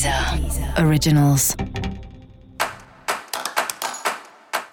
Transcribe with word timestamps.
Deezer 0.00 0.82
Originals. 0.82 1.54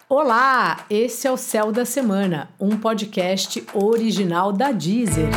Olá, 0.07 0.85
esse 0.89 1.27
é 1.27 1.31
o 1.31 1.35
Céu 1.35 1.69
da 1.69 1.83
Semana, 1.83 2.47
um 2.57 2.77
podcast 2.77 3.61
original 3.73 4.53
da 4.53 4.71
Deezer. 4.71 5.27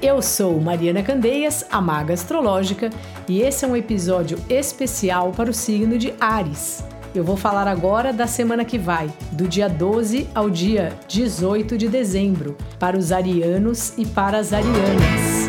Eu 0.00 0.22
sou 0.22 0.58
Mariana 0.58 1.02
Candeias, 1.02 1.66
a 1.70 1.82
maga 1.82 2.14
astrológica, 2.14 2.88
e 3.28 3.42
esse 3.42 3.66
é 3.66 3.68
um 3.68 3.76
episódio 3.76 4.38
especial 4.48 5.32
para 5.32 5.50
o 5.50 5.54
signo 5.54 5.98
de 5.98 6.14
Ares. 6.18 6.82
Eu 7.14 7.24
vou 7.24 7.36
falar 7.36 7.68
agora 7.68 8.10
da 8.10 8.26
semana 8.26 8.64
que 8.64 8.78
vai, 8.78 9.12
do 9.32 9.46
dia 9.46 9.68
12 9.68 10.26
ao 10.34 10.48
dia 10.48 10.98
18 11.06 11.76
de 11.76 11.88
dezembro, 11.88 12.56
para 12.78 12.96
os 12.96 13.12
arianos 13.12 13.92
e 13.98 14.06
para 14.06 14.38
as 14.38 14.54
arianas. 14.54 15.41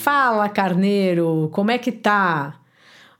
Fala, 0.00 0.48
carneiro, 0.48 1.50
como 1.52 1.70
é 1.70 1.76
que 1.76 1.92
tá? 1.92 2.58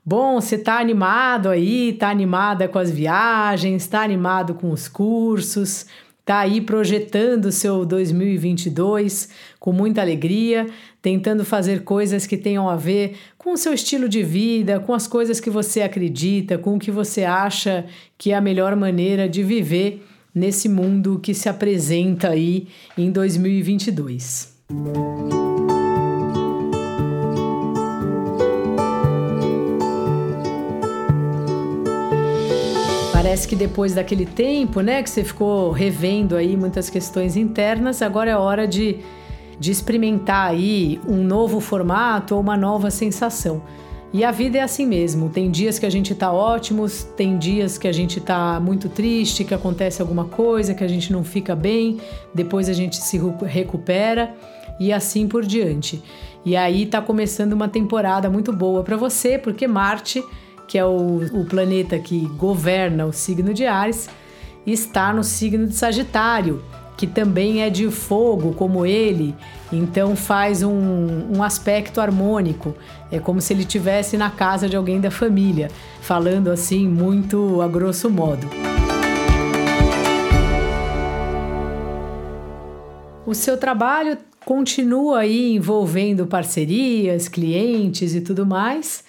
Bom, 0.03 0.41
você 0.41 0.57
tá 0.57 0.79
animado 0.79 1.47
aí, 1.47 1.93
tá 1.93 2.09
animada 2.09 2.67
com 2.67 2.79
as 2.79 2.89
viagens, 2.89 3.85
tá 3.85 4.01
animado 4.01 4.55
com 4.55 4.71
os 4.71 4.87
cursos, 4.87 5.85
tá 6.25 6.39
aí 6.39 6.59
projetando 6.59 7.45
o 7.45 7.51
seu 7.51 7.85
2022 7.85 9.29
com 9.59 9.71
muita 9.71 10.01
alegria, 10.01 10.65
tentando 11.03 11.45
fazer 11.45 11.83
coisas 11.83 12.25
que 12.25 12.35
tenham 12.35 12.67
a 12.67 12.75
ver 12.75 13.15
com 13.37 13.53
o 13.53 13.57
seu 13.57 13.75
estilo 13.75 14.09
de 14.09 14.23
vida, 14.23 14.79
com 14.79 14.95
as 14.95 15.05
coisas 15.05 15.39
que 15.39 15.51
você 15.51 15.83
acredita, 15.83 16.57
com 16.57 16.77
o 16.77 16.79
que 16.79 16.89
você 16.89 17.23
acha 17.23 17.85
que 18.17 18.31
é 18.31 18.35
a 18.35 18.41
melhor 18.41 18.75
maneira 18.75 19.29
de 19.29 19.43
viver 19.43 20.03
nesse 20.33 20.67
mundo 20.67 21.19
que 21.21 21.35
se 21.35 21.47
apresenta 21.47 22.29
aí 22.29 22.67
em 22.97 23.11
2022. 23.11 24.51
Parece 33.23 33.47
que 33.47 33.55
depois 33.55 33.93
daquele 33.93 34.25
tempo, 34.25 34.81
né, 34.81 35.03
que 35.03 35.07
você 35.07 35.23
ficou 35.23 35.69
revendo 35.69 36.35
aí 36.35 36.57
muitas 36.57 36.89
questões 36.89 37.37
internas, 37.37 38.01
agora 38.01 38.31
é 38.31 38.35
hora 38.35 38.67
de, 38.67 38.97
de 39.59 39.69
experimentar 39.69 40.49
aí 40.49 40.99
um 41.07 41.17
novo 41.17 41.59
formato 41.59 42.33
ou 42.33 42.41
uma 42.41 42.57
nova 42.57 42.89
sensação. 42.89 43.61
E 44.11 44.23
a 44.23 44.31
vida 44.31 44.57
é 44.57 44.61
assim 44.61 44.87
mesmo. 44.87 45.29
Tem 45.29 45.51
dias 45.51 45.77
que 45.77 45.85
a 45.85 45.89
gente 45.89 46.15
tá 46.15 46.33
ótimos, 46.33 47.03
tem 47.15 47.37
dias 47.37 47.77
que 47.77 47.87
a 47.87 47.91
gente 47.91 48.19
tá 48.19 48.59
muito 48.59 48.89
triste, 48.89 49.43
que 49.43 49.53
acontece 49.53 50.01
alguma 50.01 50.25
coisa, 50.25 50.73
que 50.73 50.83
a 50.83 50.87
gente 50.87 51.13
não 51.13 51.23
fica 51.23 51.55
bem, 51.55 51.99
depois 52.33 52.67
a 52.69 52.73
gente 52.73 52.95
se 52.95 53.21
recupera 53.45 54.33
e 54.79 54.91
assim 54.91 55.27
por 55.27 55.45
diante. 55.45 56.01
E 56.43 56.55
aí 56.55 56.87
tá 56.87 56.99
começando 56.99 57.53
uma 57.53 57.67
temporada 57.69 58.31
muito 58.31 58.51
boa 58.51 58.83
para 58.83 58.97
você, 58.97 59.37
porque 59.37 59.67
Marte 59.67 60.23
que 60.71 60.77
é 60.77 60.85
o, 60.85 61.17
o 61.33 61.43
planeta 61.43 61.99
que 61.99 62.27
governa 62.37 63.05
o 63.05 63.11
signo 63.11 63.53
de 63.53 63.65
Ares, 63.65 64.09
está 64.65 65.11
no 65.11 65.21
signo 65.21 65.67
de 65.67 65.75
Sagitário, 65.75 66.63
que 66.95 67.05
também 67.05 67.61
é 67.61 67.69
de 67.69 67.91
fogo, 67.91 68.53
como 68.53 68.85
ele, 68.85 69.35
então 69.69 70.15
faz 70.15 70.63
um, 70.63 71.35
um 71.35 71.43
aspecto 71.43 71.99
harmônico. 71.99 72.73
É 73.11 73.19
como 73.19 73.41
se 73.41 73.51
ele 73.51 73.63
estivesse 73.63 74.15
na 74.15 74.29
casa 74.29 74.69
de 74.69 74.77
alguém 74.77 75.01
da 75.01 75.11
família, 75.11 75.67
falando 75.99 76.49
assim, 76.49 76.87
muito 76.87 77.61
a 77.61 77.67
grosso 77.67 78.09
modo. 78.09 78.47
O 83.25 83.33
seu 83.33 83.57
trabalho 83.57 84.17
continua 84.45 85.19
aí 85.19 85.53
envolvendo 85.53 86.25
parcerias, 86.25 87.27
clientes 87.27 88.15
e 88.15 88.21
tudo 88.21 88.45
mais 88.45 89.03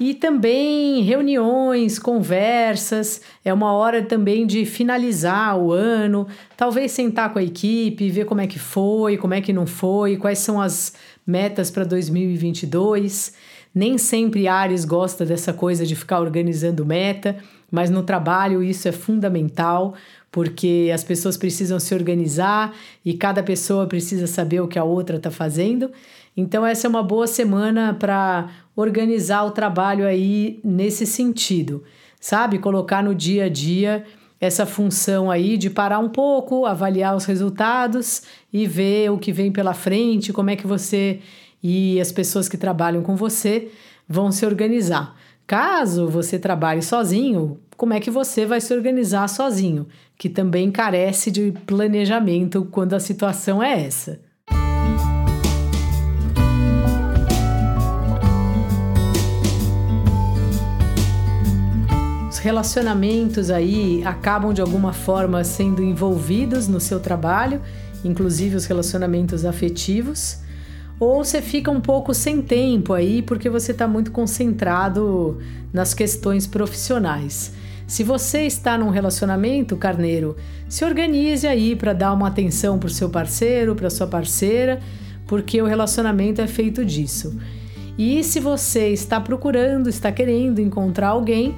e 0.00 0.14
também 0.14 1.02
reuniões, 1.02 1.98
conversas. 1.98 3.20
É 3.44 3.52
uma 3.52 3.72
hora 3.72 4.02
também 4.02 4.46
de 4.46 4.64
finalizar 4.64 5.58
o 5.58 5.72
ano, 5.72 6.26
talvez 6.56 6.92
sentar 6.92 7.32
com 7.32 7.38
a 7.38 7.42
equipe, 7.42 8.08
ver 8.08 8.24
como 8.24 8.40
é 8.40 8.46
que 8.46 8.58
foi, 8.58 9.16
como 9.16 9.34
é 9.34 9.40
que 9.40 9.52
não 9.52 9.66
foi, 9.66 10.16
quais 10.16 10.38
são 10.38 10.60
as 10.60 10.92
metas 11.26 11.70
para 11.70 11.84
2022. 11.84 13.34
Nem 13.74 13.98
sempre 13.98 14.48
Ares 14.48 14.84
gosta 14.84 15.26
dessa 15.26 15.52
coisa 15.52 15.84
de 15.84 15.94
ficar 15.94 16.20
organizando 16.20 16.86
meta, 16.86 17.36
mas 17.70 17.90
no 17.90 18.02
trabalho 18.02 18.62
isso 18.62 18.88
é 18.88 18.92
fundamental, 18.92 19.94
porque 20.30 20.90
as 20.92 21.02
pessoas 21.02 21.36
precisam 21.36 21.80
se 21.80 21.94
organizar 21.94 22.74
e 23.04 23.14
cada 23.14 23.42
pessoa 23.42 23.86
precisa 23.86 24.26
saber 24.26 24.60
o 24.60 24.68
que 24.68 24.78
a 24.78 24.84
outra 24.84 25.16
está 25.16 25.30
fazendo. 25.30 25.90
Então, 26.36 26.64
essa 26.64 26.86
é 26.86 26.90
uma 26.90 27.02
boa 27.02 27.26
semana 27.26 27.94
para 27.94 28.48
organizar 28.76 29.44
o 29.44 29.50
trabalho 29.50 30.06
aí 30.06 30.60
nesse 30.62 31.04
sentido, 31.06 31.82
sabe? 32.20 32.58
Colocar 32.58 33.02
no 33.02 33.14
dia 33.14 33.46
a 33.46 33.48
dia 33.48 34.04
essa 34.40 34.64
função 34.64 35.30
aí 35.30 35.56
de 35.56 35.68
parar 35.68 35.98
um 35.98 36.08
pouco, 36.08 36.64
avaliar 36.64 37.16
os 37.16 37.24
resultados 37.24 38.22
e 38.52 38.66
ver 38.66 39.10
o 39.10 39.18
que 39.18 39.32
vem 39.32 39.50
pela 39.50 39.74
frente, 39.74 40.32
como 40.32 40.50
é 40.50 40.56
que 40.56 40.66
você 40.66 41.20
e 41.62 42.00
as 42.00 42.12
pessoas 42.12 42.48
que 42.48 42.56
trabalham 42.56 43.02
com 43.02 43.16
você 43.16 43.68
vão 44.08 44.30
se 44.30 44.46
organizar. 44.46 45.16
Caso 45.46 46.06
você 46.06 46.38
trabalhe 46.38 46.82
sozinho, 46.82 47.58
como 47.78 47.94
é 47.94 48.00
que 48.00 48.10
você 48.10 48.44
vai 48.44 48.60
se 48.60 48.74
organizar 48.74 49.28
sozinho? 49.28 49.86
Que 50.18 50.28
também 50.28 50.68
carece 50.68 51.30
de 51.30 51.52
planejamento 51.64 52.66
quando 52.72 52.94
a 52.94 53.00
situação 53.00 53.62
é 53.62 53.86
essa. 53.86 54.20
relacionamentos 62.38 63.50
aí 63.50 64.00
acabam 64.06 64.54
de 64.54 64.60
alguma 64.60 64.92
forma 64.92 65.42
sendo 65.44 65.82
envolvidos 65.82 66.66
no 66.66 66.80
seu 66.80 66.98
trabalho, 66.98 67.60
inclusive 68.02 68.56
os 68.56 68.64
relacionamentos 68.64 69.44
afetivos, 69.44 70.38
ou 70.98 71.22
você 71.22 71.42
fica 71.42 71.70
um 71.70 71.80
pouco 71.80 72.14
sem 72.14 72.40
tempo 72.40 72.94
aí 72.94 73.20
porque 73.20 73.50
você 73.50 73.72
está 73.72 73.86
muito 73.86 74.12
concentrado 74.12 75.38
nas 75.72 75.92
questões 75.92 76.46
profissionais. 76.46 77.52
Se 77.88 78.04
você 78.04 78.42
está 78.42 78.76
num 78.76 78.90
relacionamento, 78.90 79.74
carneiro, 79.74 80.36
se 80.68 80.84
organize 80.84 81.46
aí 81.46 81.74
para 81.74 81.94
dar 81.94 82.12
uma 82.12 82.28
atenção 82.28 82.78
para 82.78 82.86
o 82.86 82.90
seu 82.90 83.08
parceiro, 83.08 83.74
para 83.74 83.88
sua 83.88 84.06
parceira, 84.06 84.78
porque 85.26 85.62
o 85.62 85.64
relacionamento 85.64 86.42
é 86.42 86.46
feito 86.46 86.84
disso. 86.84 87.40
E 87.96 88.22
se 88.22 88.40
você 88.40 88.90
está 88.90 89.18
procurando, 89.18 89.88
está 89.88 90.12
querendo 90.12 90.60
encontrar 90.60 91.08
alguém, 91.08 91.56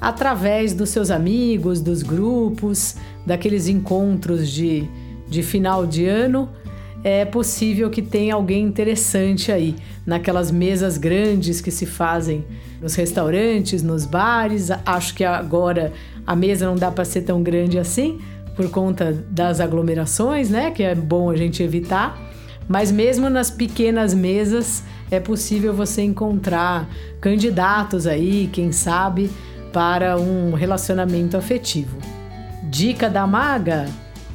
através 0.00 0.72
dos 0.72 0.88
seus 0.88 1.10
amigos, 1.10 1.82
dos 1.82 2.02
grupos, 2.02 2.96
daqueles 3.26 3.68
encontros 3.68 4.48
de, 4.48 4.88
de 5.28 5.42
final 5.42 5.86
de 5.86 6.06
ano, 6.06 6.48
é 7.08 7.24
possível 7.24 7.88
que 7.88 8.02
tenha 8.02 8.34
alguém 8.34 8.62
interessante 8.62 9.50
aí, 9.50 9.74
naquelas 10.04 10.50
mesas 10.50 10.98
grandes 10.98 11.60
que 11.60 11.70
se 11.70 11.86
fazem 11.86 12.44
nos 12.80 12.94
restaurantes, 12.94 13.82
nos 13.82 14.04
bares. 14.04 14.68
Acho 14.84 15.14
que 15.14 15.24
agora 15.24 15.92
a 16.26 16.36
mesa 16.36 16.66
não 16.66 16.76
dá 16.76 16.90
para 16.90 17.04
ser 17.04 17.22
tão 17.22 17.42
grande 17.42 17.78
assim, 17.78 18.20
por 18.54 18.68
conta 18.70 19.12
das 19.30 19.60
aglomerações, 19.60 20.50
né? 20.50 20.70
Que 20.70 20.82
é 20.82 20.94
bom 20.94 21.30
a 21.30 21.36
gente 21.36 21.62
evitar. 21.62 22.20
Mas 22.68 22.92
mesmo 22.92 23.30
nas 23.30 23.50
pequenas 23.50 24.12
mesas 24.12 24.82
é 25.10 25.18
possível 25.18 25.72
você 25.72 26.02
encontrar 26.02 26.86
candidatos 27.20 28.06
aí, 28.06 28.50
quem 28.52 28.70
sabe, 28.70 29.30
para 29.72 30.18
um 30.18 30.52
relacionamento 30.52 31.36
afetivo. 31.36 31.96
Dica 32.64 33.08
da 33.08 33.26
maga: 33.26 33.86